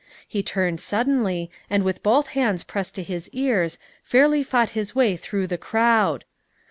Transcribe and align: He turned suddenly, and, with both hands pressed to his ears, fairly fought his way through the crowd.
He 0.27 0.41
turned 0.41 0.79
suddenly, 0.79 1.51
and, 1.69 1.83
with 1.83 2.01
both 2.01 2.29
hands 2.29 2.63
pressed 2.63 2.95
to 2.95 3.03
his 3.03 3.29
ears, 3.33 3.77
fairly 4.01 4.41
fought 4.41 4.71
his 4.71 4.95
way 4.95 5.15
through 5.15 5.45
the 5.45 5.59
crowd. 5.59 6.25